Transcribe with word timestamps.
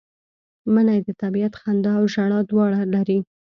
منی 0.73 0.99
د 1.07 1.09
طبیعت 1.21 1.53
خندا 1.61 1.91
او 1.99 2.05
ژړا 2.13 2.39
دواړه 2.51 2.79
لري 2.93 3.17